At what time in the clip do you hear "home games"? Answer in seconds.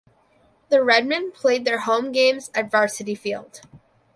1.81-2.49